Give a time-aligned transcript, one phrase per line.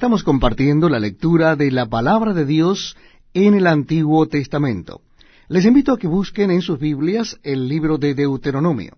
[0.00, 2.96] Estamos compartiendo la lectura de la palabra de Dios
[3.34, 5.02] en el Antiguo Testamento.
[5.48, 8.96] Les invito a que busquen en sus Biblias el libro de Deuteronomio.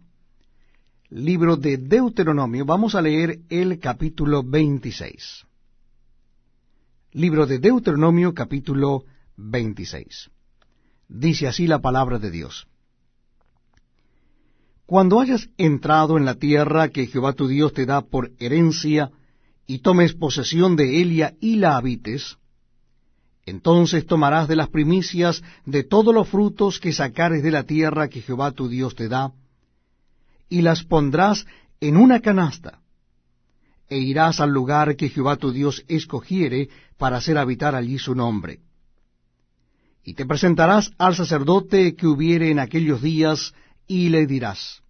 [1.10, 5.44] Libro de Deuteronomio, vamos a leer el capítulo 26.
[7.14, 9.02] Libro de Deuteronomio, capítulo
[9.38, 10.30] 26.
[11.08, 12.68] Dice así la palabra de Dios.
[14.86, 19.10] Cuando hayas entrado en la tierra que Jehová tu Dios te da por herencia,
[19.66, 22.36] y tomes posesión de Elia y la habites,
[23.44, 28.22] entonces tomarás de las primicias de todos los frutos que sacares de la tierra que
[28.22, 29.32] Jehová tu Dios te da,
[30.48, 31.46] y las pondrás
[31.80, 32.80] en una canasta,
[33.88, 38.60] e irás al lugar que Jehová tu Dios escogiere para hacer habitar allí su nombre.
[40.04, 43.54] Y te presentarás al sacerdote que hubiere en aquellos días,
[43.86, 44.82] y le dirás,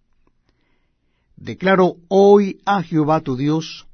[1.35, 3.87] Declaro hoy a Jehová tu Dios,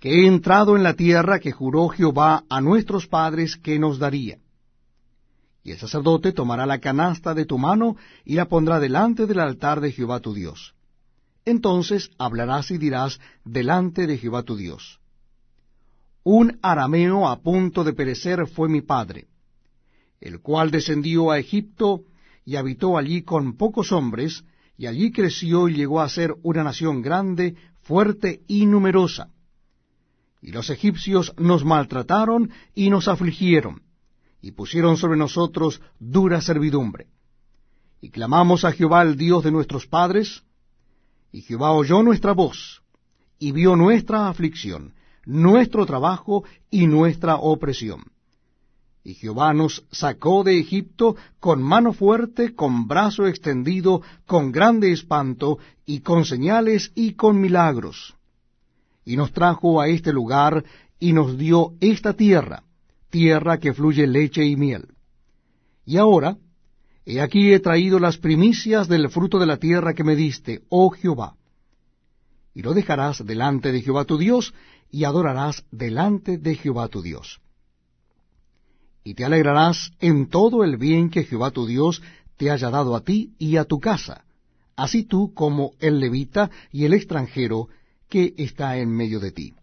[0.00, 4.38] que he entrado en la tierra que juró Jehová a nuestros padres que nos daría.
[5.62, 9.80] Y el sacerdote tomará la canasta de tu mano y la pondrá delante del altar
[9.80, 10.74] de Jehová tu Dios.
[11.44, 15.00] Entonces hablarás y dirás delante de Jehová tu Dios.
[16.22, 19.26] Un arameo a punto de perecer fue mi padre,
[20.20, 22.02] el cual descendió a Egipto
[22.44, 24.44] y habitó allí con pocos hombres,
[24.76, 29.30] y allí creció y llegó a ser una nación grande, fuerte y numerosa
[30.46, 33.82] y los egipcios nos maltrataron y nos afligieron,
[34.40, 37.08] y pusieron sobre nosotros dura servidumbre.
[38.00, 40.44] Y clamamos a Jehová el Dios de nuestros padres,
[41.32, 42.80] y Jehová oyó nuestra voz,
[43.40, 44.94] y vio nuestra aflicción,
[45.24, 48.04] nuestro trabajo y nuestra opresión.
[49.02, 55.58] Y Jehová nos sacó de Egipto con mano fuerte, con brazo extendido, con grande espanto,
[55.84, 58.15] y con señales y con milagros
[59.06, 60.64] y nos trajo a este lugar
[60.98, 62.64] y nos dio esta tierra,
[63.08, 64.88] tierra que fluye leche y miel.
[65.86, 66.36] Y ahora,
[67.06, 70.90] he aquí he traído las primicias del fruto de la tierra que me diste, oh
[70.90, 71.36] Jehová.
[72.52, 74.52] Y lo dejarás delante de Jehová tu Dios,
[74.90, 77.40] y adorarás delante de Jehová tu Dios.
[79.04, 82.02] Y te alegrarás en todo el bien que Jehová tu Dios
[82.36, 84.24] te haya dado a ti y a tu casa,
[84.74, 87.68] así tú como el levita y el extranjero
[88.08, 89.54] que está en medio de ti.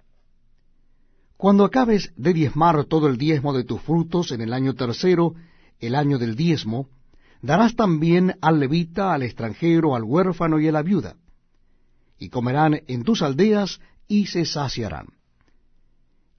[1.38, 5.34] Cuando acabes de diezmar todo el diezmo de tus frutos en el año tercero,
[5.80, 6.88] el año del diezmo,
[7.42, 11.18] darás también al levita, al extranjero, al huérfano y a la viuda,
[12.18, 15.08] y comerán en tus aldeas y se saciarán.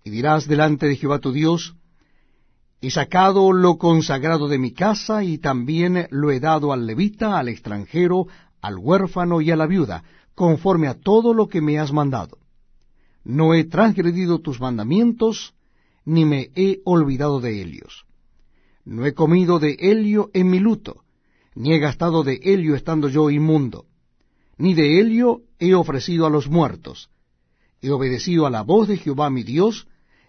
[0.02, 1.74] Y dirás delante de Jehová tu Dios,
[2.84, 7.48] He sacado lo consagrado de mi casa y también lo he dado al levita, al
[7.48, 8.26] extranjero,
[8.64, 10.04] al huérfano y a la viuda,
[10.34, 12.38] conforme a todo lo que me has mandado.
[13.22, 15.54] No he transgredido tus mandamientos,
[16.06, 18.06] ni me he olvidado de ellos.
[18.86, 21.04] No he comido de helio en mi luto,
[21.54, 23.84] ni he gastado de helio estando yo inmundo,
[24.56, 27.10] ni de helio he ofrecido a los muertos.
[27.82, 29.86] He obedecido a la voz de Jehová mi Dios,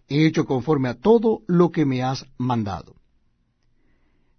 [0.10, 2.96] he hecho conforme a todo lo que me has mandado.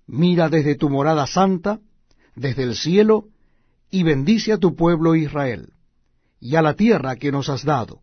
[0.07, 1.81] Mira desde tu morada santa,
[2.35, 3.29] desde el cielo,
[3.91, 5.73] y bendice a tu pueblo Israel,
[6.41, 8.01] y a la tierra que nos has dado,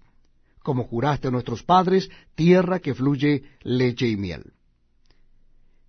[0.64, 4.54] como juraste a nuestros padres, tierra que fluye leche y miel.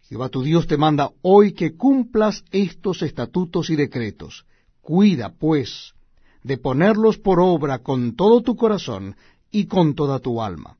[0.03, 4.44] Jehová tu Dios te manda hoy que cumplas estos estatutos y decretos.
[4.82, 5.94] Cuida, pues,
[6.43, 9.16] de ponerlos por obra con todo tu corazón
[9.50, 10.76] y con toda tu alma.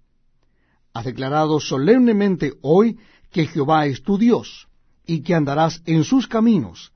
[0.93, 2.99] Has declarado solemnemente hoy
[3.31, 4.69] que Jehová es tu Dios,
[5.07, 6.93] y que andarás en sus caminos,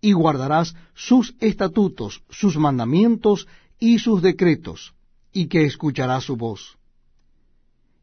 [0.00, 3.46] y guardarás sus estatutos, sus mandamientos
[3.78, 4.94] y sus decretos,
[5.32, 6.78] y que escucharás su voz.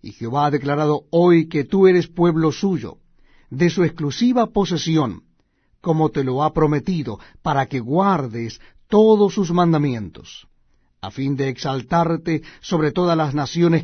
[0.02, 2.98] Y Jehová ha declarado hoy que tú eres pueblo suyo,
[3.50, 5.24] de su exclusiva posesión,
[5.82, 10.48] como te lo ha prometido, para que guardes todos sus mandamientos,
[11.02, 13.76] a fin de exaltarte sobre todas las naciones